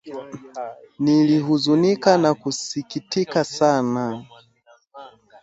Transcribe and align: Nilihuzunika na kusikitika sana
Nilihuzunika 0.99 2.17
na 2.17 2.33
kusikitika 2.33 3.43
sana 3.43 4.25